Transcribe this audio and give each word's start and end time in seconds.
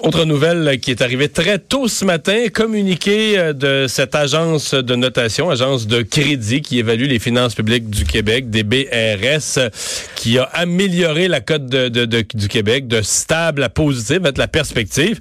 Autre 0.00 0.24
nouvelle 0.24 0.78
qui 0.78 0.92
est 0.92 1.02
arrivée 1.02 1.28
très 1.28 1.58
tôt 1.58 1.88
ce 1.88 2.04
matin, 2.04 2.44
communiqué 2.54 3.36
euh, 3.36 3.52
de 3.52 3.86
cette 3.88 4.14
agence 4.14 4.72
de 4.72 4.94
notation, 4.94 5.50
agence 5.50 5.88
de 5.88 6.02
crédit 6.02 6.62
qui 6.62 6.78
évalue 6.78 7.06
les 7.06 7.18
finances 7.18 7.56
publiques 7.56 7.90
du 7.90 8.04
Québec, 8.04 8.48
des 8.48 8.62
BRS, 8.62 9.58
qui 10.14 10.38
a 10.38 10.44
amélioré 10.44 11.26
la 11.26 11.40
cote 11.40 11.66
du 11.66 12.48
Québec 12.48 12.86
de 12.86 13.02
stable 13.02 13.64
à 13.64 13.68
positive, 13.68 14.20
mettre 14.20 14.38
la 14.38 14.46
perspective. 14.46 15.20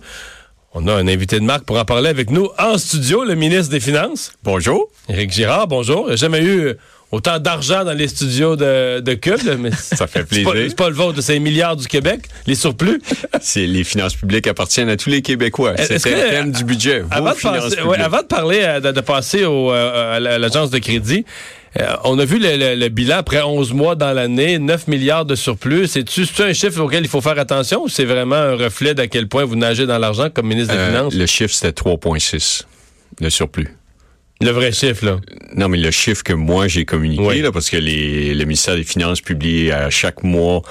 On 0.80 0.86
a 0.86 0.94
un 0.94 1.08
invité 1.08 1.40
de 1.40 1.44
marque 1.44 1.64
pour 1.64 1.80
en 1.80 1.86
parler 1.86 2.08
avec 2.08 2.30
nous 2.30 2.50
en 2.60 2.78
studio, 2.78 3.24
le 3.24 3.34
ministre 3.34 3.72
des 3.72 3.80
Finances. 3.80 4.34
Bonjour. 4.44 4.92
Éric 5.10 5.34
Girard, 5.34 5.68
bonjour. 5.68 6.06
Il 6.12 6.18
jamais 6.18 6.44
eu 6.44 6.74
autant 7.12 7.40
d'argent 7.40 7.84
dans 7.84 7.94
les 7.94 8.08
studios 8.08 8.56
de, 8.56 9.00
de 9.00 9.14
Cube, 9.16 9.40
mais 9.58 9.72
ça 9.72 10.06
fait 10.06 10.24
plaisir. 10.24 10.52
C'est 10.54 10.76
pas, 10.76 10.90
le 10.90 10.96
vôtre, 10.96 11.20
c'est 11.22 11.34
les 11.34 11.40
milliards 11.40 11.78
du 11.78 11.88
Québec, 11.88 12.28
les 12.46 12.54
surplus. 12.54 13.02
c'est 13.42 13.66
les 13.66 13.84
finances 13.84 14.14
publiques 14.14 14.46
appartiennent 14.46 14.90
à 14.90 14.98
tous 14.98 15.10
les 15.10 15.24
Québécois. 15.24 15.74
C'est 15.78 15.94
le 15.96 16.30
thème 16.30 16.52
du 16.52 16.64
budget. 16.64 17.04
Avant 17.10 17.32
de, 17.32 18.00
avant 18.00 18.22
de, 18.22 18.28
parler, 18.28 18.60
euh, 18.62 18.80
de, 18.80 19.02
passer 19.02 19.46
au, 19.46 19.74
euh, 19.74 20.18
à 20.18 20.20
l'agence 20.20 20.70
de 20.70 20.78
crédit, 20.78 21.26
euh, 21.80 21.96
on 22.04 22.18
a 22.18 22.26
vu 22.26 22.40
le, 22.40 22.88
bilan 22.90 23.18
après 23.18 23.42
11 23.42 23.74
mois 23.74 23.96
dans 23.96 24.12
l'année, 24.14 24.58
9 24.60 24.88
milliards 24.88 25.26
de 25.26 25.36
surplus. 25.36 25.88
C'est-tu 25.88 26.26
un 26.42 26.54
chiffre 26.54 26.82
auquel 26.82 27.04
il 27.04 27.10
faut 27.10 27.22
faire 27.22 27.38
attention 27.38 27.84
ou 27.84 27.88
c'est 27.88 28.06
vraiment 28.06 28.36
un 28.36 28.56
reflet 28.56 28.94
d'à 28.94 29.08
quel 29.08 29.28
point 29.28 29.46
vous 29.46 29.56
nagez 29.56 29.86
dans 29.86 29.98
l'argent 29.98 30.30
comme 30.30 30.48
ministre 30.48 30.76
des 30.76 30.86
Finances? 30.86 31.14
Le 31.14 31.26
chiffre, 31.26 31.54
c'était 31.54 31.82
3,6, 31.82 32.64
le 33.22 33.30
surplus. 33.30 33.77
Le 34.40 34.52
vrai 34.52 34.72
chiffre, 34.72 35.04
là. 35.04 35.20
Non, 35.56 35.68
mais 35.68 35.78
le 35.78 35.90
chiffre 35.90 36.24
que 36.24 36.34
moi 36.34 36.68
j'ai 36.68 36.86
communiqué, 36.86 37.42
là, 37.42 37.52
parce 37.52 37.70
que 37.70 37.78
les, 37.78 38.36
le 38.36 38.46
ministère 38.46 38.76
des 38.76 38.84
Finances 38.84 39.22
publie 39.22 39.72
à 39.72 39.90
chaque 39.90 40.24
mois 40.24 40.62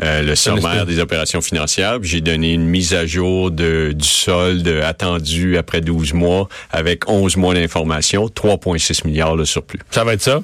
euh, 0.00 0.22
le 0.22 0.36
sommaire 0.36 0.86
des 0.86 1.00
opérations 1.00 1.40
financières. 1.40 1.98
J'ai 2.02 2.20
donné 2.20 2.52
une 2.52 2.66
mise 2.66 2.94
à 2.94 3.04
jour 3.06 3.50
de, 3.50 3.92
du 3.92 4.06
solde 4.06 4.68
attendu 4.84 5.56
après 5.56 5.80
12 5.80 6.12
mois 6.12 6.48
avec 6.70 7.08
11 7.08 7.36
mois 7.36 7.54
d'information, 7.54 8.26
3,6 8.26 9.06
milliards 9.06 9.36
de 9.36 9.44
surplus. 9.44 9.80
Ça 9.90 10.04
va 10.04 10.12
être 10.12 10.22
ça? 10.22 10.42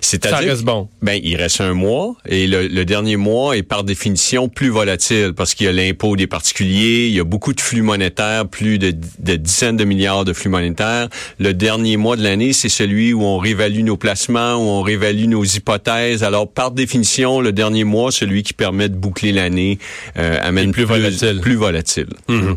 C'est-à-dire, 0.00 0.38
ça 0.38 0.44
reste 0.44 0.64
bon. 0.64 0.88
Ben, 1.02 1.20
il 1.22 1.36
reste 1.36 1.60
un 1.60 1.74
mois 1.74 2.16
et 2.28 2.48
le, 2.48 2.66
le 2.66 2.84
dernier 2.84 3.16
mois 3.16 3.56
est 3.56 3.62
par 3.62 3.84
définition 3.84 4.48
plus 4.48 4.70
volatile 4.70 5.32
parce 5.36 5.54
qu'il 5.54 5.66
y 5.66 5.68
a 5.68 5.72
l'impôt 5.72 6.16
des 6.16 6.26
particuliers, 6.26 7.06
il 7.06 7.14
y 7.14 7.20
a 7.20 7.24
beaucoup 7.24 7.52
de 7.52 7.60
flux 7.60 7.82
monétaires, 7.82 8.48
plus 8.48 8.78
de, 8.78 8.92
de 9.20 9.36
dizaines 9.36 9.76
de 9.76 9.84
milliards 9.84 10.24
de 10.24 10.32
flux 10.32 10.50
monétaires. 10.50 11.08
Le 11.38 11.54
dernier 11.54 11.96
mois 11.96 12.15
de 12.16 12.22
l'année, 12.22 12.52
c'est 12.52 12.68
celui 12.68 13.12
où 13.12 13.22
on 13.22 13.38
réévalue 13.38 13.82
nos 13.82 13.96
placements, 13.96 14.54
où 14.56 14.68
on 14.68 14.82
réévalue 14.82 15.26
nos 15.26 15.44
hypothèses. 15.44 16.24
Alors, 16.24 16.50
par 16.50 16.70
définition, 16.72 17.40
le 17.40 17.52
dernier 17.52 17.84
mois, 17.84 18.10
celui 18.10 18.42
qui 18.42 18.52
permet 18.52 18.88
de 18.88 18.96
boucler 18.96 19.32
l'année, 19.32 19.78
euh, 20.16 20.38
amène 20.42 20.72
plus, 20.72 20.84
volatile. 20.84 21.40
Plus 21.40 21.54
volatile. 21.54 22.08
Mhm. 22.28 22.56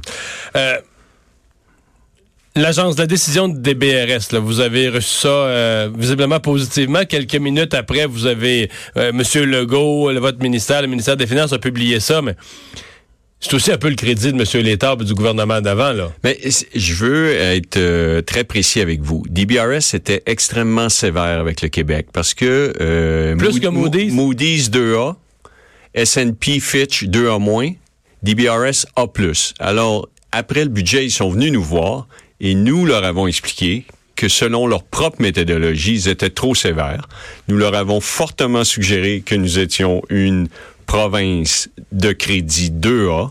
euh, 0.56 0.78
L'agence, 2.56 2.98
la 2.98 3.06
décision 3.06 3.48
des 3.48 3.76
BRS, 3.76 4.34
là, 4.34 4.40
vous 4.40 4.60
avez 4.60 4.90
reçu 4.90 5.20
ça 5.20 5.28
euh, 5.30 5.90
visiblement 5.96 6.40
positivement. 6.40 7.06
Quelques 7.06 7.36
minutes 7.36 7.74
après, 7.74 8.06
vous 8.06 8.26
avez 8.26 8.70
Monsieur 9.14 9.46
Legault, 9.46 10.12
votre 10.20 10.40
ministère, 10.40 10.82
le 10.82 10.88
ministère 10.88 11.16
des 11.16 11.28
Finances 11.28 11.54
a 11.54 11.60
publié 11.60 12.00
ça, 12.00 12.22
mais 12.22 12.36
c'est 13.40 13.54
aussi 13.54 13.72
un 13.72 13.78
peu 13.78 13.90
le 13.90 13.96
crédit 13.96 14.34
de 14.34 14.38
M. 14.38 14.64
Létard 14.66 14.98
et 15.02 15.06
du 15.06 15.14
gouvernement 15.14 15.62
d'avant, 15.62 15.94
là. 15.94 16.12
Mais 16.24 16.38
je 16.76 16.94
veux 16.94 17.34
être 17.34 17.78
euh, 17.78 18.22
très 18.22 18.44
précis 18.44 18.82
avec 18.82 19.02
vous. 19.02 19.24
DBRS 19.30 19.94
était 19.94 20.24
extrêmement 20.26 20.90
sévère 20.90 21.40
avec 21.40 21.62
le 21.62 21.70
Québec 21.70 22.08
parce 22.12 22.34
que 22.34 22.74
euh, 22.82 23.36
plus 23.38 23.60
que 23.60 23.68
Moody's, 23.68 24.14
Moody's 24.14 24.70
2A, 24.70 25.16
S&P 25.94 26.60
Fitch 26.60 27.06
2A-, 27.06 27.76
DBRS 28.24 28.86
A+. 28.98 29.08
Alors 29.60 30.10
après 30.32 30.64
le 30.64 30.70
budget, 30.70 31.06
ils 31.06 31.12
sont 31.12 31.30
venus 31.30 31.52
nous 31.52 31.64
voir 31.64 32.08
et 32.42 32.56
nous 32.56 32.86
leur 32.86 33.04
avons 33.04 33.28
expliqué 33.28 33.86
que 34.16 34.28
selon 34.28 34.68
leur 34.68 34.84
propre 34.84 35.22
méthodologie, 35.22 35.94
ils 35.94 36.08
étaient 36.10 36.30
trop 36.30 36.54
sévères. 36.54 37.08
Nous 37.48 37.56
leur 37.56 37.74
avons 37.74 38.02
fortement 38.02 38.66
suggéré 38.66 39.24
que 39.26 39.34
nous 39.34 39.60
étions 39.60 40.02
une 40.10 40.50
province 40.90 41.70
de 41.92 42.14
crédit 42.14 42.72
2A 42.72 43.30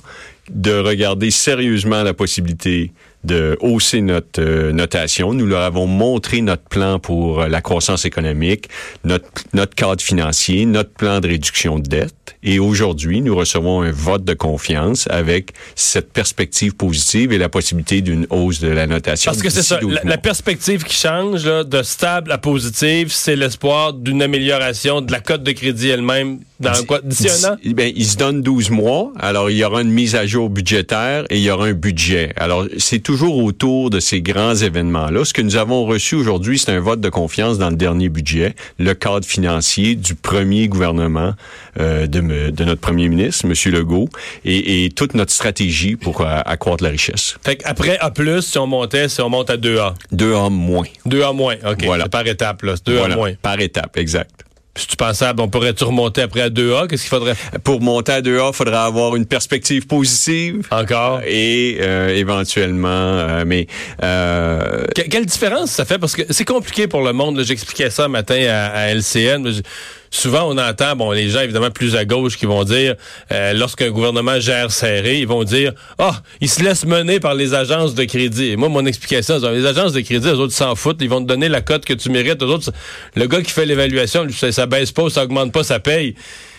de 0.49 0.79
regarder 0.79 1.33
sérieusement 1.33 2.05
la 2.05 2.15
possibilité 2.15 2.93
de 3.25 3.57
hausser 3.61 4.01
notre 4.01 4.41
euh, 4.41 4.73
notation. 4.73 5.35
Nous 5.35 5.47
leur 5.47 5.63
avons 5.63 5.87
montré 5.87 6.41
notre 6.41 6.63
plan 6.63 6.99
pour 6.99 7.43
euh, 7.43 7.49
la 7.49 7.61
croissance 7.61 8.05
économique, 8.05 8.69
notre, 9.05 9.27
notre 9.53 9.75
cadre 9.75 10.01
financier, 10.01 10.67
notre 10.67 10.91
plan 10.91 11.21
de 11.21 11.29
réduction 11.29 11.79
de 11.79 11.89
dette. 11.89 12.37
Et 12.43 12.59
aujourd'hui, 12.59 13.21
nous 13.21 13.35
recevons 13.35 13.83
un 13.83 13.91
vote 13.91 14.25
de 14.25 14.35
confiance 14.35 15.09
avec 15.11 15.53
cette 15.75 16.13
perspective 16.13 16.77
positive 16.77 17.33
et 17.33 17.39
la 17.39 17.49
possibilité 17.49 18.01
d'une 18.01 18.27
hausse 18.31 18.61
de 18.61 18.69
la 18.69 18.87
notation. 18.87 19.31
Parce 19.31 19.43
que 19.43 19.51
c'est 19.51 19.63
ça, 19.63 19.81
la, 20.05 20.19
perspective 20.19 20.85
qui 20.85 20.95
change 20.95 21.45
là, 21.45 21.65
de 21.65 21.83
stable 21.83 22.31
à 22.31 22.39
positive, 22.39 23.13
c'est 23.13 23.37
l'espoir 23.37 23.93
d'une 23.93 24.23
amélioration 24.23 25.01
de 25.01 25.11
la 25.11 25.21
cote 25.21 25.43
de 25.43 25.53
crédit 25.53 25.89
elle-même 25.89 26.39
dans 26.61 26.73
quoi 26.85 27.01
d'ici 27.03 27.29
un 27.29 27.53
an? 27.53 27.57
Ben, 27.65 27.93
il 27.95 28.07
se 28.07 28.17
donne 28.17 28.43
12 28.43 28.71
mois. 28.71 29.13
Alors 29.19 29.51
il 29.51 29.57
y 29.57 29.65
aura 29.65 29.83
une 29.83 29.91
mise 29.91 30.15
à 30.15 30.27
jour 30.27 30.51
budgétaire 30.51 31.25
et 31.31 31.37
il 31.37 31.43
y 31.43 31.51
aura 31.51 31.67
un 31.67 31.73
budget. 31.73 32.33
Alors 32.37 32.67
c'est 32.79 32.99
toujours 33.09 33.39
autour 33.43 33.89
de 33.89 34.01
ces 34.01 34.21
grands 34.21 34.55
événements-là. 34.55 35.25
Ce 35.25 35.33
que 35.33 35.41
nous 35.41 35.57
avons 35.57 35.87
reçu 35.87 36.15
aujourd'hui, 36.15 36.59
c'est 36.59 36.73
un 36.73 36.81
vote 36.81 37.01
de 37.01 37.09
confiance 37.09 37.57
dans 37.57 37.71
le 37.71 37.77
dernier 37.77 38.11
budget, 38.11 38.55
le 38.79 38.93
cadre 38.93 39.25
financier 39.25 39.95
du 39.95 40.15
premier 40.15 40.69
gouvernement 40.69 41.33
euh, 41.81 42.07
de, 42.07 42.51
de, 42.51 42.65
notre 42.65 42.83
premier 42.83 43.09
ministre, 43.09 43.47
M. 43.47 43.73
Legault, 43.73 44.11
et, 44.45 44.85
et, 44.85 44.91
toute 44.91 45.15
notre 45.15 45.33
stratégie 45.33 45.97
pour 45.97 46.21
euh, 46.21 46.41
accroître 46.45 46.85
la 46.85 46.91
richesse. 46.91 47.39
Fait 47.43 47.63
après 47.65 47.97
A+, 47.99 48.13
si 48.43 48.59
on 48.59 48.67
montait, 48.67 49.09
si 49.09 49.23
on 49.23 49.31
monte 49.31 49.49
à 49.49 49.57
2A. 49.57 49.95
2A 50.15 50.51
moins. 50.51 50.85
2A 51.07 51.35
moins, 51.35 51.57
OK. 51.67 51.85
Voilà. 51.87 52.11
Par 52.11 52.27
étape, 52.27 52.61
là. 52.61 52.75
2A 52.75 53.15
moins. 53.15 53.33
Par 53.41 53.59
étape, 53.59 53.97
exact. 53.97 54.45
Si 54.79 54.87
tu 54.87 54.97
pensais, 54.97 55.27
on 55.37 55.49
pourrait-tu 55.49 55.83
remonter 55.83 56.23
après 56.23 56.43
à 56.43 56.51
2A? 56.51 56.87
Qu'est-ce 56.87 57.03
qu'il 57.03 57.11
faudrait? 57.11 57.35
Pour 57.65 57.81
monter 57.81 58.13
à 58.13 58.21
2A, 58.21 58.51
il 58.51 58.55
faudrait 58.55 58.77
avoir 58.77 59.17
une 59.17 59.27
perspective 59.27 59.89
positive. 59.89 60.69
Encore? 60.71 61.21
Et 61.27 61.79
euh, 61.81 62.15
éventuellement, 62.15 62.89
euh, 62.89 63.43
mais... 63.45 63.67
Euh... 64.05 64.85
quelle 64.95 65.27
différence 65.27 65.73
ça 65.73 65.85
fait? 65.85 65.99
Parce 65.99 66.15
que 66.15 66.23
c'est 66.31 66.45
compliqué 66.45 66.87
pour 66.87 67.03
le 67.03 67.13
monde. 67.13 67.43
J'expliquais 67.43 67.91
ça 67.91 68.07
matin 68.07 68.41
à, 68.49 68.67
à 68.69 68.95
LCN 68.95 69.63
souvent 70.11 70.49
on 70.49 70.59
entend, 70.59 70.97
bon, 70.97 71.13
les 71.13 71.29
gens 71.29 71.41
évidemment 71.41 71.71
plus 71.71 71.97
à 71.97 72.05
gauche 72.05 72.37
qui 72.37 72.47
vont 72.47 72.65
dire, 72.65 72.95
euh, 73.33 73.53
lorsqu'un 73.53 73.91
gouvernement 73.91 74.41
gère 74.41 74.71
serré, 74.71 75.19
ils 75.19 75.27
vont 75.27 75.45
dire, 75.45 75.73
ah, 75.99 76.11
oh, 76.13 76.17
ils 76.41 76.49
se 76.49 76.63
laissent 76.63 76.87
mener 76.87 77.21
par 77.21 77.35
les 77.35 77.55
agences 77.55 77.95
de 77.95 78.05
crédit. 78.05 78.51
Et 78.51 78.57
moi, 78.57 78.69
mon 78.69 78.85
explication, 78.87 79.39
les 79.51 79.67
agences 79.67 79.93
de 79.93 80.01
crédit, 80.01 80.27
les 80.27 80.33
autres 80.35 80.55
s'en 80.55 80.75
foutent, 80.75 80.99
ils 81.01 81.09
vont 81.09 81.21
te 81.21 81.27
donner 81.27 81.49
la 81.49 81.61
cote 81.61 81.85
que 81.85 81.95
tu 81.95 82.11
mérites. 82.11 82.43
Autres, 82.43 82.73
le 83.15 83.27
gars 83.27 83.43
qui 83.43 83.51
fait 83.51 83.67
l'évaluation, 83.67 84.27
ça, 84.31 84.53
ça 84.53 84.67
baisse 84.67 84.93
pas, 84.93 85.11
ça 85.11 85.25
augmente 85.25 85.53
pas, 85.53 85.65
ça 85.65 85.81
paye. 85.81 86.15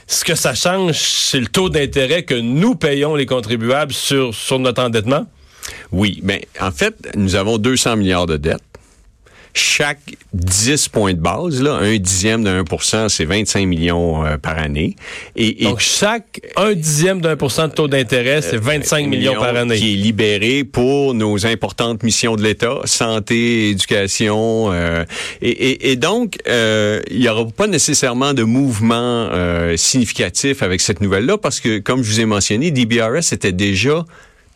Ce 0.07 0.25
que 0.25 0.35
ça 0.35 0.55
change, 0.55 0.97
c'est 0.97 1.39
le 1.39 1.47
taux 1.47 1.69
d'intérêt 1.69 2.23
que 2.23 2.33
nous 2.33 2.75
payons 2.75 3.15
les 3.15 3.27
contribuables 3.27 3.93
sur, 3.93 4.33
sur 4.33 4.57
notre 4.57 4.81
endettement? 4.81 5.27
Oui, 5.91 6.19
mais 6.23 6.47
en 6.59 6.71
fait, 6.71 6.95
nous 7.15 7.35
avons 7.35 7.57
200 7.59 7.97
milliards 7.97 8.25
de 8.25 8.37
dettes 8.37 8.68
chaque 9.53 9.99
10 10.33 10.89
points 10.89 11.13
de 11.13 11.19
base, 11.19 11.61
là, 11.61 11.73
un 11.73 11.97
dixième 11.97 12.43
de 12.43 12.61
1% 12.63 13.09
c'est 13.09 13.25
25 13.25 13.65
millions 13.65 14.25
euh, 14.25 14.37
par 14.37 14.57
année. 14.57 14.95
Et, 15.35 15.63
Donc, 15.63 15.79
chaque 15.79 16.41
un 16.55 16.73
dixième 16.73 17.21
pour 17.37 17.51
cent 17.51 17.67
de 17.67 17.73
taux 17.73 17.87
d'intérêt, 17.87 18.41
c'est 18.41 18.57
25 18.57 19.05
euh, 19.05 19.07
millions, 19.07 19.33
par 19.35 19.55
année. 19.55 19.77
Qui 19.77 19.93
est 19.93 19.97
libéré 19.97 20.63
pour 20.63 21.13
nos 21.13 21.45
importantes 21.45 22.03
missions 22.03 22.35
de 22.35 22.43
l'État, 22.43 22.79
santé, 22.85 23.69
éducation. 23.69 24.71
Euh, 24.71 25.03
et, 25.41 25.91
et, 25.91 25.95
donc, 25.95 26.37
il 26.45 27.19
n'y 27.19 27.27
aura 27.27 27.45
pas 27.47 27.67
nécessairement 27.67 28.33
de 28.33 28.43
mouvement 28.43 29.29
significatif 29.75 30.61
avec 30.63 30.81
cette 30.81 31.01
nouvelle-là 31.01 31.37
parce 31.37 31.59
que, 31.59 31.79
comme 31.79 32.03
je 32.03 32.11
vous 32.11 32.19
ai 32.21 32.25
mentionné, 32.25 32.71
DBRS 32.71 33.33
était 33.33 33.51
déjà 33.51 34.05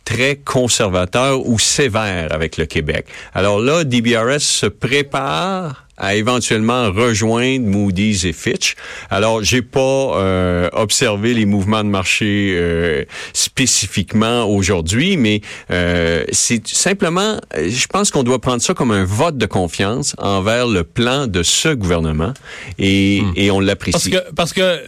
très 0.04 0.36
conservateur 0.36 1.46
ou 1.46 1.58
sévère 1.58 2.32
avec 2.32 2.56
le 2.56 2.66
Québec. 2.66 3.06
Alors 3.34 3.60
là, 3.60 3.84
DBRS 3.84 4.40
se 4.40 4.66
prépare 4.66 5.84
à 5.96 6.16
éventuellement 6.16 6.90
rejoindre 6.90 7.66
Moody's 7.66 8.24
et 8.24 8.32
Fitch. 8.32 8.74
Alors, 9.10 9.44
j'ai 9.44 9.62
pas 9.62 9.80
euh, 9.80 10.68
observé 10.72 11.34
les 11.34 11.46
mouvements 11.46 11.84
de 11.84 11.88
marché 11.88 12.56
euh, 12.58 13.04
spécifiquement 13.32 14.44
aujourd'hui, 14.44 15.16
mais 15.16 15.40
euh, 15.70 16.24
c'est 16.32 16.66
simplement, 16.66 17.40
je 17.56 17.86
pense 17.86 18.10
qu'on 18.10 18.24
doit 18.24 18.40
prendre 18.40 18.60
ça 18.60 18.74
comme 18.74 18.90
un 18.90 19.04
vote 19.04 19.38
de 19.38 19.46
confiance 19.46 20.14
envers 20.18 20.66
le 20.66 20.82
plan 20.82 21.26
de 21.28 21.42
ce 21.42 21.68
gouvernement 21.68 22.34
et, 22.78 23.20
hmm. 23.22 23.32
et 23.36 23.50
on 23.50 23.60
l'apprécie. 23.60 24.10
Parce 24.10 24.24
que 24.24 24.32
parce 24.34 24.52
que 24.52 24.80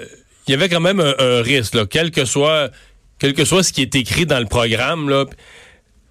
il 0.48 0.52
y 0.52 0.54
avait 0.54 0.68
quand 0.68 0.80
même 0.80 1.00
un, 1.00 1.14
un 1.18 1.42
risque, 1.42 1.74
là, 1.74 1.86
quel 1.88 2.10
que 2.10 2.24
soit 2.24 2.70
quel 3.18 3.34
que 3.34 3.44
soit 3.44 3.62
ce 3.62 3.72
qui 3.72 3.82
est 3.82 3.94
écrit 3.94 4.26
dans 4.26 4.38
le 4.38 4.46
programme, 4.46 5.08
là, 5.08 5.24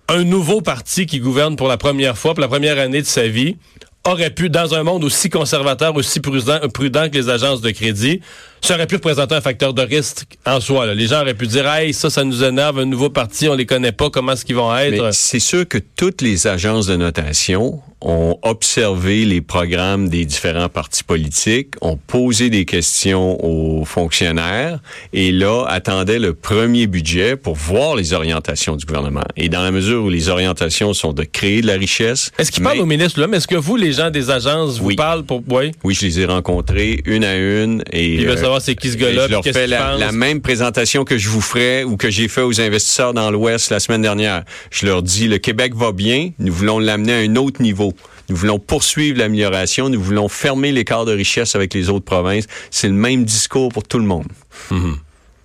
un 0.07 0.23
nouveau 0.23 0.61
parti 0.61 1.05
qui 1.05 1.19
gouverne 1.19 1.55
pour 1.55 1.67
la 1.67 1.77
première 1.77 2.17
fois, 2.17 2.33
pour 2.33 2.41
la 2.41 2.47
première 2.47 2.79
année 2.79 3.01
de 3.01 3.07
sa 3.07 3.27
vie, 3.27 3.57
aurait 4.03 4.29
pu, 4.29 4.49
dans 4.49 4.75
un 4.75 4.83
monde 4.83 5.03
aussi 5.03 5.29
conservateur, 5.29 5.95
aussi 5.95 6.19
prudent, 6.19 6.59
prudent 6.73 7.09
que 7.09 7.15
les 7.15 7.29
agences 7.29 7.61
de 7.61 7.71
crédit, 7.71 8.21
ça 8.61 8.75
aurait 8.75 8.87
pu 8.87 8.95
représenter 8.95 9.35
un 9.35 9.41
facteur 9.41 9.73
de 9.73 9.81
risque 9.81 10.25
en 10.45 10.59
soi. 10.59 10.93
Les 10.93 11.07
gens 11.07 11.21
auraient 11.21 11.33
pu 11.33 11.47
dire, 11.47 11.67
hey, 11.71 11.93
ça, 11.93 12.09
ça 12.09 12.23
nous 12.23 12.43
énerve, 12.43 12.79
un 12.79 12.85
nouveau 12.85 13.09
parti, 13.09 13.47
on 13.47 13.53
les 13.53 13.65
connaît 13.65 13.91
pas, 13.91 14.09
comment 14.09 14.33
est-ce 14.33 14.45
qu'ils 14.45 14.55
vont 14.55 14.75
être? 14.75 15.13
C'est 15.13 15.39
sûr 15.39 15.67
que 15.67 15.77
toutes 15.77 16.21
les 16.21 16.47
agences 16.47 16.87
de 16.87 16.95
notation 16.95 17.81
ont 18.01 18.37
observé 18.43 19.25
les 19.25 19.41
programmes 19.41 20.09
des 20.09 20.25
différents 20.25 20.69
partis 20.69 21.03
politiques, 21.03 21.73
ont 21.81 21.97
posé 21.97 22.51
des 22.51 22.65
questions 22.65 23.43
aux 23.43 23.83
fonctionnaires 23.83 24.79
et 25.11 25.31
là 25.31 25.65
attendaient 25.67 26.19
le 26.19 26.33
premier 26.33 26.85
budget 26.85 27.35
pour 27.35 27.55
voir 27.55 27.95
les 27.95 28.13
orientations 28.13 28.75
du 28.75 28.85
gouvernement. 28.85 29.23
Et 29.35 29.49
dans 29.49 29.63
la 29.63 29.71
mesure 29.71 30.03
où 30.03 30.09
les 30.09 30.29
orientations 30.29 30.93
sont 30.93 31.13
de 31.13 31.23
créer 31.23 31.61
de 31.61 31.67
la 31.67 31.73
richesse. 31.73 32.31
Est-ce 32.37 32.51
qu'ils 32.51 32.63
parlent 32.63 32.79
au 32.79 32.85
ministre 32.85 33.19
là, 33.19 33.27
mais 33.27 33.37
est-ce 33.37 33.47
que 33.47 33.55
vous, 33.55 33.75
les 33.75 33.93
gens 33.93 34.11
des 34.11 34.29
agences, 34.29 34.79
vous 34.79 34.95
parlent 34.95 35.23
pour 35.23 35.41
oui 35.49 35.71
Oui, 35.83 35.95
je 35.95 36.05
les 36.05 36.19
ai 36.19 36.25
rencontrés 36.25 37.01
une 37.05 37.23
à 37.23 37.35
une 37.35 37.83
et. 37.91 38.23
Veut 38.23 38.35
savoir 38.45 38.61
c'est 38.61 38.75
qui 38.75 38.91
ce 38.91 38.97
gars-là. 38.97 39.25
Je 39.25 39.31
leur 39.31 39.43
fais 39.43 39.67
la, 39.67 39.97
la, 39.97 40.11
même 40.11 40.41
présentation 40.41 41.03
que 41.03 41.17
je 41.17 41.29
vous 41.29 41.41
ferai 41.41 41.83
ou 41.83 41.97
que 41.97 42.09
j'ai 42.09 42.27
fait 42.27 42.41
aux 42.41 42.61
investisseurs 42.61 43.13
dans 43.13 43.31
l'Ouest 43.31 43.71
la 43.71 43.79
semaine 43.79 44.01
dernière. 44.01 44.43
Je 44.71 44.85
leur 44.85 45.01
dis 45.01 45.27
le 45.27 45.37
Québec 45.39 45.73
va 45.75 45.91
bien, 45.91 46.31
nous 46.39 46.53
voulons 46.53 46.79
l'amener 46.79 47.13
à 47.13 47.17
un 47.17 47.35
autre 47.35 47.61
niveau. 47.61 47.93
Nous 48.29 48.35
voulons 48.35 48.59
poursuivre 48.59 49.19
l'amélioration. 49.19 49.89
Nous 49.89 50.01
voulons 50.01 50.29
fermer 50.29 50.71
l'écart 50.71 51.05
de 51.05 51.13
richesse 51.13 51.55
avec 51.55 51.73
les 51.73 51.89
autres 51.89 52.05
provinces. 52.05 52.45
C'est 52.71 52.87
le 52.87 52.93
même 52.93 53.23
discours 53.23 53.69
pour 53.71 53.83
tout 53.83 53.99
le 53.99 54.05
monde. 54.05 54.27
Mhm. 54.71 54.97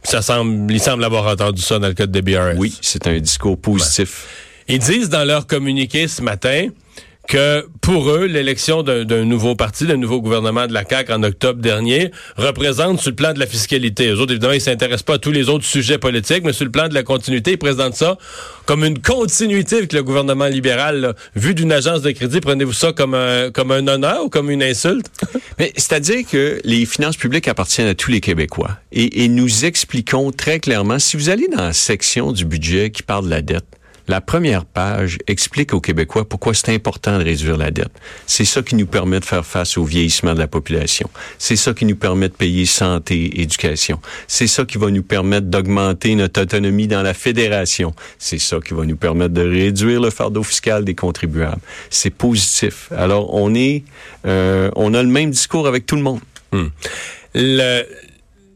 Ça 0.03 0.23
semble, 0.23 0.73
il 0.73 0.81
semble 0.81 1.05
avoir 1.05 1.27
entendu 1.27 1.61
ça 1.61 1.79
dans 1.79 1.89
le 1.89 1.95
cas 1.95 2.07
de 2.07 2.21
BRS. 2.21 2.57
Oui, 2.57 2.75
c'est 2.81 3.07
un 3.07 3.19
discours 3.19 3.59
positif. 3.59 4.27
Ils 4.67 4.79
disent 4.79 5.09
dans 5.09 5.25
leur 5.25 5.47
communiqué 5.47 6.09
ce 6.09 6.23
matin 6.23 6.69
que 7.31 7.65
pour 7.81 8.11
eux, 8.11 8.27
l'élection 8.27 8.83
d'un 8.83 9.25
nouveau 9.25 9.55
parti, 9.55 9.87
d'un 9.87 9.97
nouveau 9.97 10.21
gouvernement 10.21 10.67
de 10.67 10.73
la 10.73 10.85
CAQ 10.85 11.13
en 11.13 11.23
octobre 11.23 11.63
dernier, 11.63 12.11
représente 12.37 13.01
sur 13.01 13.11
le 13.11 13.17
plan 13.17 13.33
de 13.33 13.39
la 13.39 13.47
fiscalité. 13.47 14.09
Eux 14.09 14.19
autres, 14.19 14.33
évidemment, 14.33 14.53
ils 14.53 14.61
s'intéressent 14.61 15.05
pas 15.05 15.15
à 15.15 15.19
tous 15.19 15.31
les 15.31 15.49
autres 15.49 15.65
sujets 15.65 15.97
politiques, 15.97 16.43
mais 16.45 16.53
sur 16.53 16.65
le 16.65 16.73
plan 16.73 16.89
de 16.89 16.95
la 16.95 17.05
continuité, 17.05 17.53
ils 17.53 17.59
présentent 17.59 17.95
ça 17.95 18.19
comme 18.67 18.85
une 18.85 18.99
continuité 18.99 19.77
avec 19.77 19.93
le 19.93 20.03
gouvernement 20.03 20.47
libéral. 20.47 21.15
Vu 21.37 21.55
d'une 21.55 21.71
agence 21.71 22.03
de 22.03 22.11
crédit, 22.11 22.41
prenez-vous 22.41 22.73
ça 22.73 22.93
comme 22.93 23.15
un, 23.15 23.53
comme 23.53 23.71
un 23.71 23.87
honneur 23.87 24.25
ou 24.25 24.29
comme 24.29 24.51
une 24.51 24.63
insulte? 24.63 25.07
mais 25.59 25.73
c'est-à-dire 25.77 26.27
que 26.29 26.61
les 26.65 26.85
finances 26.85 27.17
publiques 27.17 27.47
appartiennent 27.47 27.89
à 27.89 27.95
tous 27.95 28.11
les 28.11 28.21
Québécois. 28.21 28.73
Et, 28.91 29.23
et 29.23 29.29
nous 29.29 29.65
expliquons 29.65 30.33
très 30.33 30.59
clairement, 30.59 30.99
si 30.99 31.17
vous 31.17 31.31
allez 31.31 31.47
dans 31.47 31.63
la 31.63 31.73
section 31.73 32.33
du 32.33 32.45
budget 32.45 32.91
qui 32.91 33.05
parle 33.05 33.27
de 33.27 33.31
la 33.31 33.43
dette, 33.43 33.80
la 34.11 34.21
première 34.21 34.65
page 34.65 35.19
explique 35.29 35.73
aux 35.73 35.81
Québécois 35.81 36.29
pourquoi 36.29 36.53
c'est 36.53 36.75
important 36.75 37.17
de 37.17 37.23
réduire 37.23 37.57
la 37.57 37.71
dette. 37.71 37.93
C'est 38.27 38.45
ça 38.45 38.61
qui 38.61 38.75
nous 38.75 38.87
permet 38.87 39.21
de 39.21 39.25
faire 39.25 39.47
face 39.47 39.79
au 39.79 39.85
vieillissement 39.85 40.35
de 40.35 40.41
la 40.41 40.49
population. 40.49 41.09
C'est 41.39 41.55
ça 41.55 41.73
qui 41.75 41.85
nous 41.85 41.95
permet 41.95 42.29
de 42.29 42.35
payer 42.35 42.67
santé, 42.67 43.41
éducation. 43.41 44.01
C'est 44.27 44.49
ça 44.49 44.65
qui 44.65 44.79
va 44.79 44.91
nous 44.91 45.05
permettre 45.05 45.47
d'augmenter 45.47 46.17
notre 46.17 46.43
autonomie 46.43 46.89
dans 46.89 47.03
la 47.03 47.15
fédération. 47.15 47.95
C'est 48.19 48.41
ça 48.41 48.59
qui 48.59 48.75
va 48.75 48.85
nous 48.85 48.97
permettre 48.97 49.33
de 49.33 49.43
réduire 49.49 50.01
le 50.01 50.11
fardeau 50.11 50.43
fiscal 50.43 50.85
des 50.85 50.97
contribuables. 50.97 51.63
C'est 51.89 52.11
positif. 52.11 52.91
Alors 52.97 53.33
on 53.33 53.55
est, 53.55 53.85
euh, 54.27 54.71
on 54.75 54.93
a 54.93 55.03
le 55.05 55.09
même 55.09 55.31
discours 55.31 55.69
avec 55.69 55.87
tout 55.87 55.97
le 55.97 56.03
monde. 56.03 56.21
Hmm. 56.51 56.67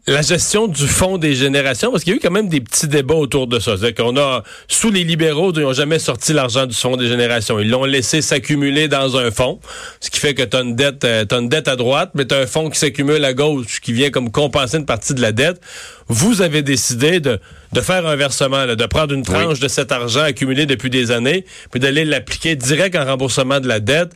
La 0.06 0.20
gestion 0.20 0.68
du 0.68 0.86
fonds 0.86 1.16
des 1.16 1.34
générations, 1.34 1.90
parce 1.90 2.04
qu'il 2.04 2.12
y 2.12 2.14
a 2.14 2.18
eu 2.18 2.20
quand 2.20 2.30
même 2.30 2.48
des 2.48 2.60
petits 2.60 2.88
débats 2.88 3.14
autour 3.14 3.46
de 3.46 3.58
ça. 3.58 3.76
C'est-à-dire 3.76 4.04
qu'on 4.04 4.16
a, 4.18 4.42
sous 4.68 4.90
les 4.90 5.02
libéraux, 5.02 5.52
ils 5.54 5.62
n'ont 5.62 5.72
jamais 5.72 5.98
sorti 5.98 6.34
l'argent 6.34 6.66
du 6.66 6.74
fonds 6.74 6.96
des 6.96 7.08
générations. 7.08 7.58
Ils 7.58 7.70
l'ont 7.70 7.84
laissé 7.84 8.20
s'accumuler 8.20 8.88
dans 8.88 9.16
un 9.16 9.30
fonds, 9.30 9.60
ce 10.00 10.10
qui 10.10 10.20
fait 10.20 10.34
que 10.34 10.42
tu 10.42 10.56
as 10.56 10.60
une 10.60 10.76
dette, 10.76 11.04
euh, 11.04 11.24
as 11.30 11.34
une 11.36 11.48
dette 11.48 11.68
à 11.68 11.76
droite, 11.76 12.10
mais 12.14 12.26
tu 12.26 12.34
as 12.34 12.38
un 12.40 12.46
fonds 12.46 12.68
qui 12.68 12.78
s'accumule 12.78 13.24
à 13.24 13.32
gauche, 13.32 13.80
qui 13.80 13.94
vient 13.94 14.10
comme 14.10 14.30
compenser 14.30 14.76
une 14.76 14.86
partie 14.86 15.14
de 15.14 15.22
la 15.22 15.32
dette. 15.32 15.60
Vous 16.08 16.42
avez 16.42 16.60
décidé 16.60 17.18
de, 17.20 17.40
de 17.72 17.80
faire 17.80 18.06
un 18.06 18.16
versement, 18.16 18.66
de 18.66 18.86
prendre 18.86 19.14
une 19.14 19.22
tranche 19.22 19.58
de 19.58 19.68
cet 19.68 19.90
argent 19.90 20.20
accumulé 20.20 20.66
depuis 20.66 20.90
des 20.90 21.10
années, 21.10 21.46
puis 21.70 21.80
d'aller 21.80 22.04
l'appliquer 22.04 22.56
direct 22.56 22.94
en 22.94 23.06
remboursement 23.06 23.58
de 23.58 23.68
la 23.68 23.80
dette. 23.80 24.12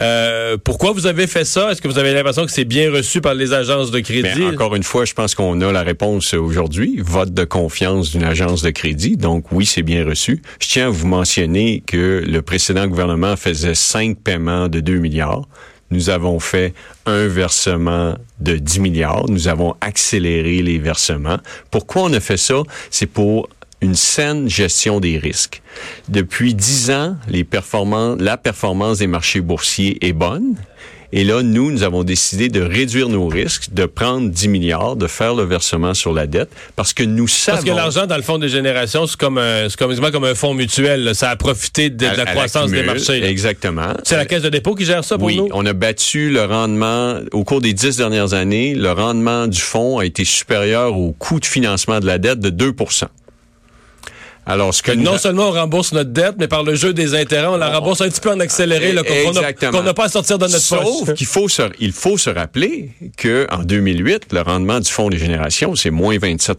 Euh, 0.00 0.58
pourquoi 0.62 0.92
vous 0.92 1.06
avez 1.06 1.26
fait 1.26 1.46
ça? 1.46 1.70
Est-ce 1.70 1.80
que 1.80 1.88
vous 1.88 1.98
avez 1.98 2.12
l'impression 2.12 2.44
que 2.44 2.52
c'est 2.52 2.66
bien 2.66 2.92
reçu 2.92 3.22
par 3.22 3.34
les 3.34 3.54
agences 3.54 3.90
de 3.90 4.00
crédit? 4.00 4.44
encore 4.44 4.74
une 4.74 4.82
fois, 4.82 5.06
je 5.06 5.14
pense 5.14 5.29
qu'on 5.34 5.60
a 5.60 5.72
la 5.72 5.82
réponse 5.82 6.34
aujourd'hui. 6.34 7.00
Vote 7.02 7.32
de 7.32 7.44
confiance 7.44 8.10
d'une 8.10 8.24
agence 8.24 8.62
de 8.62 8.70
crédit. 8.70 9.16
Donc 9.16 9.52
oui, 9.52 9.66
c'est 9.66 9.82
bien 9.82 10.04
reçu. 10.04 10.42
Je 10.60 10.68
tiens 10.68 10.86
à 10.86 10.90
vous 10.90 11.06
mentionner 11.06 11.82
que 11.86 12.22
le 12.26 12.42
précédent 12.42 12.86
gouvernement 12.86 13.36
faisait 13.36 13.74
cinq 13.74 14.18
paiements 14.18 14.68
de 14.68 14.80
2 14.80 14.98
milliards. 14.98 15.48
Nous 15.90 16.08
avons 16.08 16.38
fait 16.38 16.72
un 17.06 17.26
versement 17.26 18.14
de 18.38 18.56
10 18.56 18.80
milliards. 18.80 19.28
Nous 19.28 19.48
avons 19.48 19.74
accéléré 19.80 20.62
les 20.62 20.78
versements. 20.78 21.38
Pourquoi 21.70 22.02
on 22.02 22.12
a 22.12 22.20
fait 22.20 22.36
ça? 22.36 22.62
C'est 22.90 23.06
pour 23.06 23.48
une 23.80 23.94
saine 23.94 24.48
gestion 24.48 25.00
des 25.00 25.18
risques. 25.18 25.62
Depuis 26.08 26.54
dix 26.54 26.90
ans, 26.90 27.16
les 27.28 27.44
performances, 27.44 28.20
la 28.20 28.36
performance 28.36 28.98
des 28.98 29.06
marchés 29.06 29.40
boursiers 29.40 29.98
est 30.06 30.12
bonne. 30.12 30.56
Et 31.12 31.24
là, 31.24 31.42
nous, 31.42 31.72
nous 31.72 31.82
avons 31.82 32.04
décidé 32.04 32.48
de 32.48 32.60
réduire 32.60 33.08
nos 33.08 33.26
risques, 33.26 33.72
de 33.72 33.84
prendre 33.84 34.30
10 34.30 34.48
milliards, 34.48 34.94
de 34.94 35.08
faire 35.08 35.34
le 35.34 35.42
versement 35.42 35.92
sur 35.92 36.12
la 36.12 36.28
dette, 36.28 36.50
parce 36.76 36.92
que 36.92 37.02
nous 37.02 37.26
savons... 37.26 37.56
Parce 37.56 37.68
que 37.68 37.74
l'argent 37.74 38.06
dans 38.06 38.16
le 38.16 38.22
fonds 38.22 38.38
des 38.38 38.48
générations, 38.48 39.08
c'est 39.08 39.16
comme 39.16 39.38
un, 39.38 39.68
c'est 39.68 39.76
comme, 39.76 39.92
comme 40.12 40.24
un 40.24 40.36
fonds 40.36 40.54
mutuel. 40.54 41.12
Ça 41.14 41.30
a 41.30 41.36
profité 41.36 41.90
de, 41.90 42.06
la 42.06 42.26
croissance 42.26 42.70
des 42.70 42.84
marchés. 42.84 43.24
Exactement. 43.24 43.94
C'est 44.04 44.16
la 44.16 44.24
Caisse 44.24 44.42
de 44.42 44.50
dépôt 44.50 44.76
qui 44.76 44.84
gère 44.84 45.02
ça 45.02 45.18
pour 45.18 45.30
nous? 45.30 45.44
Oui, 45.44 45.50
on 45.52 45.66
a 45.66 45.72
battu 45.72 46.30
le 46.30 46.44
rendement, 46.44 47.18
au 47.32 47.42
cours 47.42 47.60
des 47.60 47.72
dix 47.72 47.96
dernières 47.96 48.32
années, 48.32 48.74
le 48.74 48.92
rendement 48.92 49.48
du 49.48 49.60
fonds 49.60 49.98
a 49.98 50.04
été 50.04 50.24
supérieur 50.24 50.96
au 50.96 51.10
coût 51.10 51.40
de 51.40 51.46
financement 51.46 51.98
de 51.98 52.06
la 52.06 52.18
dette 52.18 52.38
de 52.38 52.50
2 52.50 52.72
alors, 54.50 54.74
ce 54.74 54.82
que 54.82 54.92
non 54.92 55.16
seulement 55.16 55.48
on 55.48 55.52
rembourse 55.52 55.92
notre 55.92 56.10
dette, 56.10 56.34
mais 56.38 56.48
par 56.48 56.64
le 56.64 56.74
jeu 56.74 56.92
des 56.92 57.14
intérêts, 57.14 57.46
on 57.46 57.56
la 57.56 57.70
rembourse 57.70 58.00
un 58.00 58.08
petit 58.08 58.20
peu 58.20 58.30
en 58.30 58.40
accéléré, 58.40 58.94
qu'on 58.94 59.82
n'a 59.82 59.94
pas 59.94 60.04
à 60.04 60.08
sortir 60.08 60.38
de 60.38 60.46
notre 60.46 60.58
Sauf 60.58 61.14
qu'il 61.14 61.26
faut 61.26 61.48
se, 61.48 61.62
il 61.78 61.92
faut 61.92 62.18
se 62.18 62.30
rappeler 62.30 62.90
que 63.16 63.46
en 63.50 63.62
2008, 63.62 64.32
le 64.32 64.40
rendement 64.40 64.80
du 64.80 64.90
fonds 64.90 65.08
des 65.08 65.18
générations, 65.18 65.76
c'est 65.76 65.90
moins 65.90 66.18
27 66.18 66.58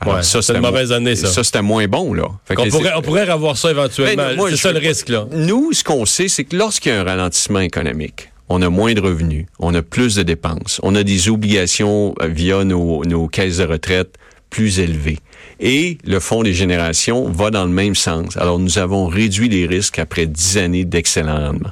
alors, 0.00 0.24
ça, 0.24 0.42
c'est 0.42 0.54
une 0.54 0.60
mauvaise 0.60 0.92
année, 0.92 1.16
ça. 1.16 1.28
Ça, 1.28 1.44
c'était 1.44 1.62
moins 1.62 1.86
bon, 1.86 2.12
là. 2.12 2.24
on, 2.50 2.68
pourrait, 2.68 2.92
on 2.94 3.00
pourrait 3.00 3.28
avoir 3.28 3.56
ça 3.56 3.70
éventuellement. 3.70 4.34
Ben, 4.36 4.50
c'est 4.50 4.56
ça 4.56 4.72
le 4.72 4.78
risque, 4.78 5.08
là. 5.08 5.26
Nous, 5.32 5.72
ce 5.72 5.82
qu'on 5.82 6.04
sait, 6.04 6.28
c'est 6.28 6.44
que 6.44 6.56
lorsqu'il 6.56 6.92
y 6.92 6.94
a 6.94 7.00
un 7.00 7.04
ralentissement 7.04 7.60
économique, 7.60 8.30
on 8.48 8.60
a 8.60 8.68
moins 8.68 8.92
de 8.92 9.00
revenus, 9.00 9.46
on 9.58 9.72
a 9.74 9.80
plus 9.80 10.16
de 10.16 10.22
dépenses, 10.22 10.80
on 10.82 10.94
a 10.94 11.02
des 11.02 11.30
obligations 11.30 12.14
euh, 12.20 12.26
via 12.26 12.64
nos, 12.64 13.04
nos 13.04 13.28
caisses 13.28 13.58
de 13.58 13.64
retraite 13.64 14.16
plus 14.50 14.78
élevées. 14.78 15.20
Et 15.66 15.96
le 16.04 16.20
Fonds 16.20 16.42
des 16.42 16.52
générations 16.52 17.26
va 17.30 17.50
dans 17.50 17.64
le 17.64 17.70
même 17.70 17.94
sens. 17.94 18.36
Alors, 18.36 18.58
nous 18.58 18.78
avons 18.78 19.06
réduit 19.06 19.48
les 19.48 19.66
risques 19.66 19.98
après 19.98 20.26
dix 20.26 20.58
années 20.58 20.84
d'excellent 20.84 21.34
rendement. 21.34 21.70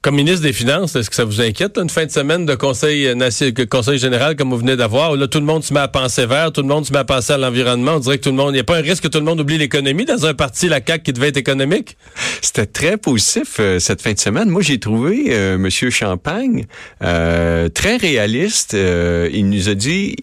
Comme 0.00 0.14
ministre 0.14 0.42
des 0.42 0.52
Finances, 0.52 0.94
est-ce 0.94 1.10
que 1.10 1.16
ça 1.16 1.24
vous 1.24 1.40
inquiète 1.40 1.76
une 1.76 1.90
fin 1.90 2.06
de 2.06 2.10
semaine 2.10 2.46
de 2.46 2.54
conseil, 2.54 3.08
euh, 3.08 3.66
conseil 3.68 3.98
général 3.98 4.36
comme 4.36 4.50
vous 4.50 4.58
venez 4.58 4.76
d'avoir? 4.76 5.16
Là, 5.16 5.26
tout 5.26 5.40
le 5.40 5.44
monde 5.44 5.64
se 5.64 5.74
met 5.74 5.80
à 5.80 5.88
penser 5.88 6.24
vert, 6.24 6.52
tout 6.52 6.62
le 6.62 6.68
monde 6.68 6.86
se 6.86 6.92
met 6.92 7.00
à 7.00 7.04
penser 7.04 7.32
à 7.32 7.36
l'environnement. 7.36 7.96
On 7.96 7.98
dirait 7.98 8.18
que 8.18 8.22
tout 8.22 8.30
le 8.30 8.36
monde, 8.36 8.50
il 8.50 8.54
n'y 8.54 8.60
a 8.60 8.64
pas 8.64 8.78
un 8.78 8.80
risque 8.80 9.02
que 9.02 9.08
tout 9.08 9.18
le 9.18 9.24
monde 9.24 9.40
oublie 9.40 9.58
l'économie 9.58 10.04
dans 10.04 10.24
un 10.24 10.34
parti, 10.34 10.68
la 10.68 10.80
CAQ, 10.86 11.02
qui 11.02 11.12
devait 11.12 11.28
être 11.28 11.36
économique? 11.36 11.96
C'était 12.42 12.66
très 12.66 12.96
positif 12.96 13.56
euh, 13.58 13.80
cette 13.80 14.00
fin 14.00 14.12
de 14.12 14.20
semaine. 14.20 14.48
Moi, 14.48 14.62
j'ai 14.62 14.78
trouvé 14.78 15.26
euh, 15.30 15.58
Monsieur 15.58 15.90
Champagne 15.90 16.66
euh, 17.02 17.68
très 17.68 17.96
réaliste. 17.96 18.74
il 18.74 19.50
nous 19.50 19.68
a 19.68 19.74
dit, 19.74 20.14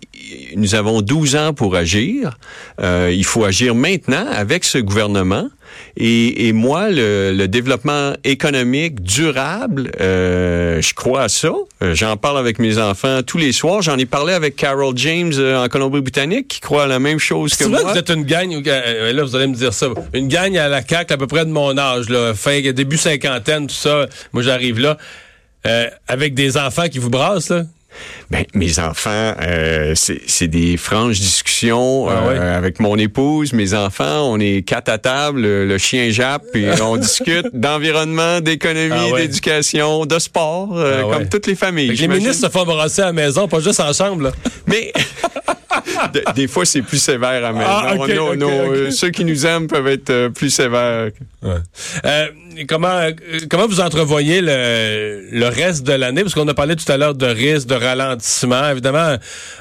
nous 0.56 0.75
avons 0.75 1.01
12 1.01 1.36
ans 1.36 1.54
pour 1.54 1.75
agir. 1.75 2.38
il 2.82 3.25
faut 3.25 3.44
agir 3.44 3.75
maintenant 3.75 4.25
avec 4.32 4.63
ce 4.63 4.77
gouvernement. 4.77 5.50
Et, 5.98 6.48
et 6.48 6.54
moi, 6.54 6.89
le, 6.89 7.32
le, 7.34 7.48
développement 7.48 8.13
économique 8.24 9.01
durable, 9.01 9.92
euh, 10.01 10.82
je 10.82 10.94
crois 10.94 11.24
à 11.24 11.30
ça. 11.30 11.54
Euh, 11.82 11.96
j'en 11.96 12.18
parle 12.18 12.38
avec 12.38 12.60
mes 12.60 12.77
enfants 12.77 13.22
tous 13.24 13.38
les 13.38 13.54
soirs. 13.54 13.82
J'en 13.82 13.98
ai 13.98 14.06
parlé 14.06 14.34
avec 14.34 14.56
Carol 14.56 14.98
James 14.98 15.32
euh, 15.38 15.63
en 15.63 15.68
Colombie-Britannique, 15.70 16.48
qui 16.50 16.60
croit 16.60 16.84
à 16.84 16.88
la 16.88 17.00
même 17.00 17.20
chose 17.20 17.56
que 17.56 17.65
moi. 17.65 17.80
Que 17.80 17.92
vous 17.92 17.98
êtes 17.98 18.10
une 18.10 18.24
gagne, 18.24 18.62
là, 18.62 19.24
vous 19.24 19.36
allez 19.36 19.48
me 19.48 19.56
dire 19.56 19.74
ça, 19.74 19.88
une 20.13 20.27
gagne 20.27 20.58
à 20.58 20.68
la 20.68 20.86
CAQ 20.86 21.13
à 21.13 21.18
peu 21.18 21.27
près 21.27 21.46
de 21.46 21.51
mon 21.51 21.77
âge, 21.77 22.10
là, 22.10 22.34
fin, 22.34 22.60
début 22.60 22.98
cinquantaine, 22.98 23.68
tout 23.68 23.75
ça. 23.75 24.08
Moi, 24.34 24.44
j'arrive 24.44 24.80
là. 24.80 24.98
avec 26.08 26.34
des 26.34 26.58
enfants 26.58 26.88
qui 26.89 27.00
vous 27.00 27.10
brassent, 27.10 27.50
là, 27.50 27.63
ben, 28.32 28.44
mes 28.53 28.79
enfants, 28.79 29.34
euh, 29.41 29.94
c'est 29.96 30.48
des 30.48 30.77
franches 30.77 31.20
discussions 31.20 32.08
ah 32.10 32.24
euh, 32.27 32.58
avec 32.58 32.79
mon 32.79 32.98
épouse, 32.98 33.53
mes 33.53 33.74
enfants. 33.74 34.32
On 34.32 34.39
est 34.39 34.63
quatre 34.63 34.89
à 34.89 34.98
table, 34.98 35.41
le, 35.41 35.77
chien 35.77 36.10
jappe, 36.10 36.44
puis 36.51 36.65
on 36.82 36.98
discute 36.98 37.48
d'environnement, 37.53 38.41
d'économie, 38.41 39.12
ah 39.13 39.17
d'éducation, 39.17 40.05
de 40.05 40.20
sport, 40.20 40.75
euh, 40.75 41.03
ah 41.05 41.13
comme 41.13 41.29
toutes 41.29 41.48
les 41.48 41.55
familles. 41.55 41.96
Les 41.96 42.08
ministres 42.08 42.48
se 42.48 42.51
font 42.51 42.65
brasser 42.65 43.03
à 43.03 43.08
la 43.08 43.13
maison, 43.13 43.48
pas 43.48 43.60
juste 43.60 43.79
en 43.79 43.94
chambre. 43.94 44.24
Là. 44.24 44.32
Mais 44.67 44.91
des 46.36 46.48
fois, 46.48 46.65
c'est 46.65 46.82
plus 46.82 46.98
sévère 46.98 47.46
à 47.46 47.53
maison. 47.53 47.65
Ah, 47.67 47.94
euh, 48.00 48.91
ceux 48.91 49.10
qui 49.10 49.24
nous 49.25 49.46
aiment 49.46 49.67
peuvent 49.67 49.88
être 49.88 50.29
plus 50.29 50.50
sévères. 50.50 51.12
Comment 52.67 53.10
comment 53.50 53.67
vous 53.67 53.82
entrevoyez 53.82 54.39
le, 54.41 55.27
le 55.32 55.48
reste 55.48 55.84
de 55.84 55.91
l'année? 55.91 56.22
Parce 56.22 56.34
qu'on 56.34 56.48
a 56.48 56.53
parlé 56.53 56.75
tout 56.75 56.89
à 56.89 56.98
l'heure 56.98 57.15
de 57.15 57.25
risque, 57.25 57.67
de 57.67 57.75
ralentissement. 57.75 58.14
Évidemment, 58.72 59.17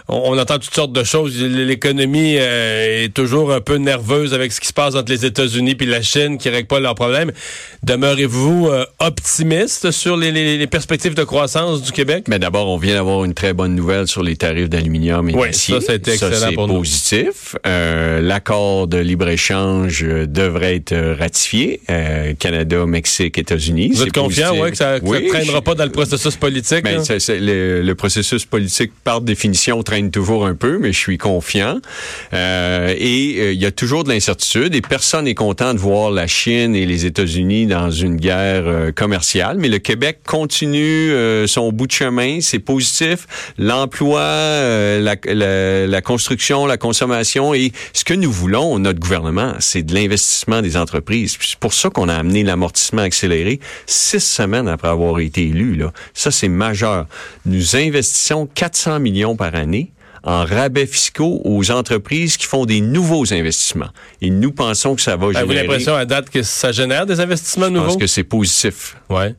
on, 0.08 0.38
entend 0.38 0.58
toutes 0.58 0.74
sortes 0.74 0.92
de 0.92 1.04
choses. 1.04 1.40
L'économie 1.40 2.34
est 2.36 3.12
toujours 3.12 3.52
un 3.52 3.60
peu 3.60 3.76
nerveuse 3.76 4.34
avec 4.34 4.52
ce 4.52 4.60
qui 4.60 4.68
se 4.68 4.72
passe 4.72 4.94
entre 4.94 5.10
les 5.10 5.24
États-Unis 5.24 5.76
et 5.78 5.86
la 5.86 6.02
Chine 6.02 6.38
qui 6.38 6.48
ne 6.48 6.54
règlent 6.54 6.68
pas 6.68 6.80
leurs 6.80 6.94
problèmes. 6.94 7.32
Demeurez-vous 7.82 8.70
optimiste 8.98 9.90
sur 9.90 10.16
les, 10.16 10.32
les, 10.32 10.66
perspectives 10.66 11.14
de 11.14 11.24
croissance 11.24 11.82
du 11.82 11.92
Québec? 11.92 12.24
Mais 12.28 12.38
d'abord, 12.38 12.68
on 12.68 12.76
vient 12.76 12.94
d'avoir 12.94 13.24
une 13.24 13.34
très 13.34 13.52
bonne 13.52 13.74
nouvelle 13.74 14.08
sur 14.08 14.22
les 14.22 14.36
tarifs 14.36 14.68
d'aluminium 14.68 15.28
et 15.28 15.34
oui, 15.34 15.52
Ça, 15.52 15.80
ça 15.80 15.92
a 15.92 15.94
été 15.96 16.12
excellent 16.12 16.36
ça, 16.36 16.52
pour 16.52 16.66
positif. 16.66 17.56
Euh, 17.66 18.20
L'accord 18.20 18.86
de 18.86 18.98
libre-échange 18.98 20.02
euh, 20.02 20.26
devrait 20.26 20.76
être 20.76 20.92
euh, 20.92 21.14
ratifié. 21.18 21.80
Euh, 21.90 22.34
Canada, 22.38 22.86
Mexique, 22.86 23.38
États-Unis. 23.38 23.90
Vous 23.92 24.02
êtes 24.02 24.12
confiant, 24.12 24.56
ouais, 24.56 24.70
que 24.70 24.76
ça 24.76 24.98
ne 24.98 25.28
traînera 25.28 25.62
pas 25.62 25.74
dans 25.74 25.84
le 25.84 25.90
processus 25.90 26.36
politique? 26.36 26.84
Ben, 26.84 27.02
le, 27.08 27.82
le, 27.82 27.94
processus 27.94 28.43
politique, 28.46 28.92
par 29.04 29.20
définition, 29.20 29.82
traîne 29.82 30.10
toujours 30.10 30.46
un 30.46 30.54
peu, 30.54 30.78
mais 30.78 30.92
je 30.92 30.98
suis 30.98 31.18
confiant. 31.18 31.78
Euh, 32.32 32.94
et 32.96 33.52
il 33.52 33.60
y 33.60 33.66
a 33.66 33.70
toujours 33.70 34.04
de 34.04 34.10
l'incertitude 34.10 34.74
et 34.74 34.80
personne 34.80 35.24
n'est 35.24 35.34
content 35.34 35.74
de 35.74 35.78
voir 35.78 36.10
la 36.10 36.26
Chine 36.26 36.74
et 36.74 36.86
les 36.86 37.06
États-Unis 37.06 37.66
dans 37.66 37.90
une 37.90 38.16
guerre 38.16 38.92
commerciale. 38.94 39.58
Mais 39.58 39.68
le 39.68 39.78
Québec 39.78 40.20
continue 40.26 41.12
son 41.46 41.72
bout 41.72 41.86
de 41.86 41.92
chemin. 41.92 42.40
C'est 42.40 42.58
positif. 42.58 43.26
L'emploi, 43.58 44.20
la 45.00 46.02
construction, 46.02 46.66
la 46.66 46.76
consommation 46.76 47.54
et 47.54 47.72
ce 47.92 48.04
que 48.04 48.14
nous 48.14 48.30
voulons, 48.30 48.78
notre 48.78 49.00
gouvernement, 49.00 49.54
c'est 49.58 49.82
de 49.82 49.94
l'investissement 49.94 50.62
des 50.62 50.76
entreprises. 50.76 51.36
C'est 51.40 51.58
pour 51.58 51.74
ça 51.74 51.90
qu'on 51.90 52.08
a 52.08 52.14
amené 52.14 52.42
l'amortissement 52.42 53.02
accéléré 53.02 53.60
six 53.86 54.20
semaines 54.20 54.68
après 54.68 54.88
avoir 54.88 55.20
été 55.20 55.48
élu. 55.48 55.76
Là. 55.76 55.92
Ça, 56.12 56.30
c'est 56.30 56.48
majeur. 56.48 57.06
Nous 57.46 57.76
investissons 57.76 58.33
400 58.46 59.00
millions 59.00 59.36
par 59.36 59.54
année 59.54 59.92
en 60.24 60.44
rabais 60.44 60.86
fiscaux 60.86 61.40
aux 61.44 61.70
entreprises 61.70 62.36
qui 62.36 62.46
font 62.46 62.64
des 62.64 62.80
nouveaux 62.80 63.32
investissements. 63.32 63.90
Et 64.22 64.30
nous 64.30 64.52
pensons 64.52 64.94
que 64.94 65.02
ça 65.02 65.16
va 65.16 65.26
générer... 65.26 65.38
Avez-vous 65.38 65.52
l'impression 65.52 65.94
à 65.94 66.04
date 66.04 66.30
que 66.30 66.42
ça 66.42 66.72
génère 66.72 67.06
des 67.06 67.20
investissements 67.20 67.70
nouveaux? 67.70 67.86
Je 67.86 67.92
pense 67.92 68.00
que 68.00 68.06
c'est 68.06 68.24
positif. 68.24 68.96
Ouais. 69.10 69.34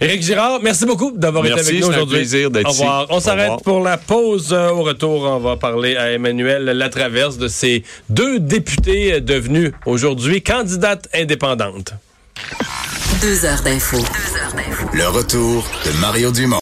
Éric 0.00 0.22
Girard, 0.22 0.58
merci 0.62 0.84
beaucoup 0.84 1.12
d'avoir 1.12 1.46
été 1.46 1.60
avec 1.60 1.80
nous 1.80 1.86
aujourd'hui. 1.86 2.16
plaisir 2.16 2.50
d'être 2.50 2.70
ici. 2.70 2.82
On 3.08 3.20
s'arrête 3.20 3.62
pour 3.62 3.80
la 3.80 3.96
pause. 3.96 4.52
Au 4.52 4.82
retour, 4.82 5.22
on 5.22 5.38
va 5.38 5.56
parler 5.56 5.96
à 5.96 6.10
Emmanuel 6.10 6.64
Latraverse 6.64 7.38
de 7.38 7.46
ces 7.46 7.84
deux 8.08 8.40
députés 8.40 9.20
devenus 9.20 9.72
aujourd'hui 9.86 10.42
candidates 10.42 11.08
indépendantes. 11.14 11.94
Deux 13.22 13.44
heures 13.44 13.62
d'info. 13.62 13.98
Le 14.92 15.06
retour 15.06 15.64
de 15.86 16.00
Mario 16.00 16.32
Dumont. 16.32 16.52